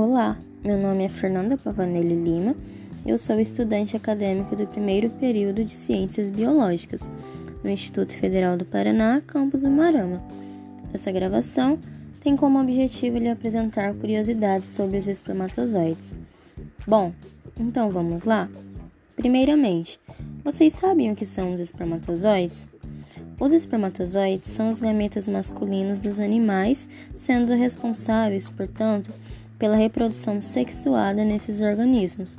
[0.00, 2.54] Olá, meu nome é Fernanda Pavanelli Lima.
[3.04, 7.10] Eu sou estudante acadêmico do primeiro período de Ciências Biológicas
[7.64, 10.24] no Instituto Federal do Paraná, campus do Marama.
[10.94, 11.80] Essa gravação
[12.20, 16.14] tem como objetivo lhe apresentar curiosidades sobre os espermatozoides.
[16.86, 17.12] Bom,
[17.58, 18.48] então vamos lá?
[19.16, 19.98] Primeiramente,
[20.44, 22.68] vocês sabem o que são os espermatozoides?
[23.40, 29.12] Os espermatozoides são os gametas masculinos dos animais, sendo responsáveis, portanto,
[29.58, 32.38] pela reprodução sexuada nesses organismos.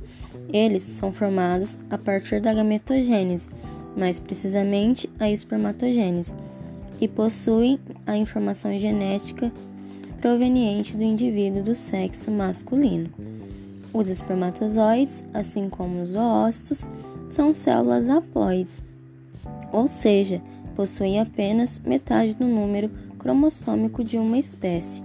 [0.52, 3.50] Eles são formados a partir da gametogênese,
[3.96, 6.34] mais precisamente a espermatogênese,
[7.00, 9.52] e possuem a informação genética
[10.20, 13.10] proveniente do indivíduo do sexo masculino.
[13.94, 16.88] Os espermatozoides, assim como os oócitos,
[17.30, 18.80] são células haploides,
[19.72, 20.42] ou seja,
[20.76, 25.04] possuem apenas metade do número cromossômico de uma espécie.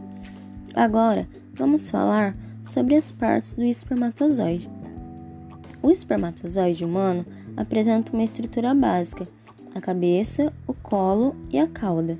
[0.74, 4.70] Agora, vamos falar sobre as partes do espermatozoide.
[5.82, 7.24] O espermatozoide humano
[7.56, 9.28] apresenta uma estrutura básica:
[9.74, 12.18] a cabeça, o colo e a cauda.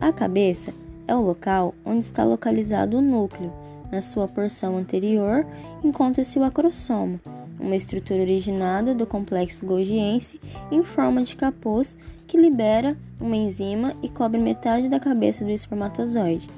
[0.00, 0.72] A cabeça
[1.06, 3.52] é o local onde está localizado o núcleo.
[3.90, 5.46] Na sua porção anterior
[5.84, 7.20] encontra-se o acrosoma,
[7.58, 14.08] uma estrutura originada do complexo golgiense em forma de capuz que libera uma enzima e
[14.08, 16.48] cobre metade da cabeça do espermatozoide.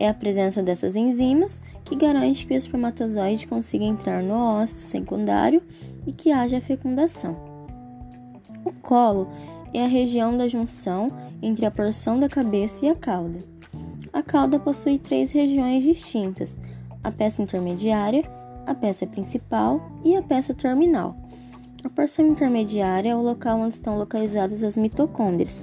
[0.00, 5.62] É a presença dessas enzimas que garante que o espermatozoide consiga entrar no ósseo secundário
[6.06, 7.36] e que haja fecundação.
[8.64, 9.28] O colo
[9.74, 11.08] é a região da junção
[11.42, 13.40] entre a porção da cabeça e a cauda.
[14.10, 16.56] A cauda possui três regiões distintas:
[17.04, 18.24] a peça intermediária,
[18.66, 21.14] a peça principal e a peça terminal.
[21.84, 25.62] A porção intermediária é o local onde estão localizadas as mitocôndrias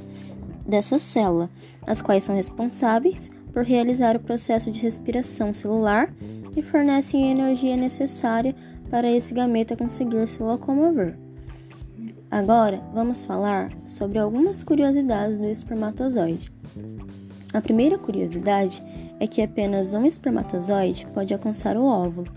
[0.64, 1.50] dessa célula,
[1.88, 6.14] as quais são responsáveis por realizar o processo de respiração celular
[6.56, 8.56] e fornecem a energia necessária
[8.90, 11.18] para esse gameta conseguir se locomover.
[12.30, 16.52] Agora, vamos falar sobre algumas curiosidades do espermatozoide.
[17.54, 18.84] A primeira curiosidade
[19.20, 22.28] é que apenas um espermatozoide pode alcançar o óvulo,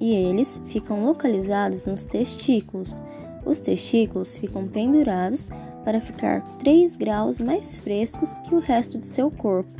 [0.00, 3.00] e eles ficam localizados nos testículos.
[3.44, 5.46] Os testículos ficam pendurados
[5.84, 9.70] para ficar 3 graus mais frescos que o resto de seu corpo,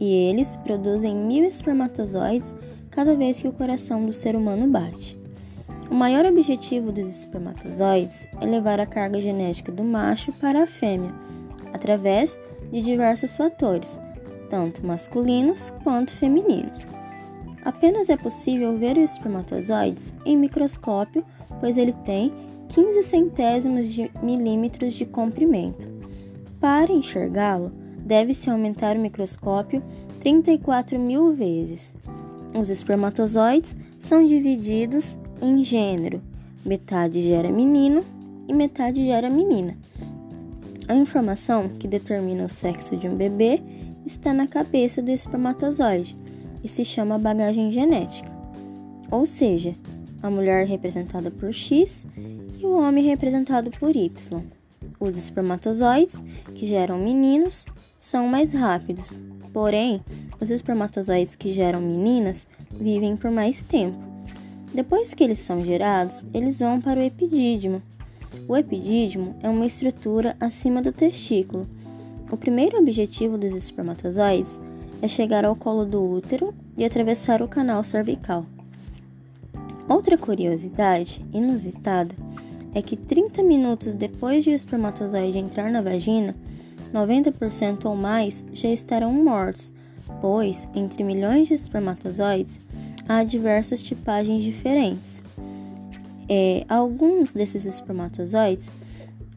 [0.00, 2.54] e eles produzem mil espermatozoides
[2.90, 5.20] cada vez que o coração do ser humano bate.
[5.90, 11.12] O maior objetivo dos espermatozoides é levar a carga genética do macho para a fêmea,
[11.72, 12.38] através
[12.72, 14.00] de diversos fatores,
[14.48, 16.88] tanto masculinos quanto femininos.
[17.64, 21.24] Apenas é possível ver os espermatozoides em microscópio,
[21.60, 22.32] pois ele tem
[22.68, 25.88] 15 centésimos de milímetros de comprimento.
[26.60, 27.72] Para enxergá-lo,
[28.10, 29.80] deve-se aumentar o microscópio
[30.18, 31.94] 34 mil vezes.
[32.60, 36.20] Os espermatozoides são divididos em gênero,
[36.66, 38.04] metade gera menino
[38.48, 39.78] e metade gera menina.
[40.88, 43.62] A informação que determina o sexo de um bebê
[44.04, 46.16] está na cabeça do espermatozoide
[46.64, 48.28] e se chama bagagem genética.
[49.08, 49.72] Ou seja,
[50.20, 52.04] a mulher representada por X
[52.58, 54.59] e o homem representado por Y.
[55.00, 56.22] Os espermatozoides,
[56.54, 57.64] que geram meninos,
[57.98, 59.18] são mais rápidos,
[59.50, 60.02] porém,
[60.38, 63.96] os espermatozoides que geram meninas vivem por mais tempo.
[64.74, 67.82] Depois que eles são gerados, eles vão para o epidídimo.
[68.46, 71.66] O epidídimo é uma estrutura acima do testículo.
[72.30, 74.60] O primeiro objetivo dos espermatozoides
[75.00, 78.44] é chegar ao colo do útero e atravessar o canal cervical.
[79.88, 82.14] Outra curiosidade inusitada
[82.74, 86.34] é que 30 minutos depois de o espermatozoide entrar na vagina,
[86.92, 89.72] 90% ou mais já estarão mortos,
[90.20, 92.60] pois entre milhões de espermatozoides
[93.08, 95.22] há diversas tipagens diferentes.
[96.28, 98.70] É, alguns desses espermatozoides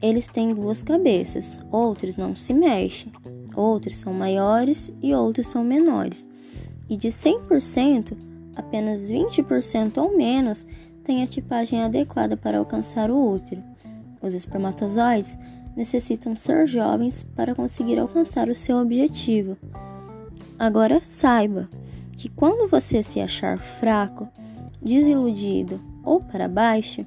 [0.02, 3.12] eles têm duas cabeças, outros não se mexem,
[3.56, 6.28] outros são maiores e outros são menores.
[6.90, 8.16] E de 100%,
[8.56, 10.68] apenas 20% ou menos
[11.04, 13.62] têm a tipagem adequada para alcançar o útero.
[14.22, 15.38] Os espermatozoides
[15.76, 19.58] necessitam ser jovens para conseguir alcançar o seu objetivo.
[20.58, 21.68] Agora saiba
[22.16, 24.28] que quando você se achar fraco,
[24.82, 27.06] desiludido ou para baixo,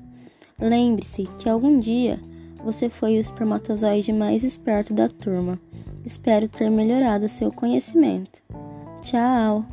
[0.61, 2.19] lembre-se que algum dia
[2.65, 5.59] você foi o espermatozoide mais esperto da turma.
[6.05, 8.43] Espero ter melhorado seu conhecimento.
[9.03, 9.65] Tchau!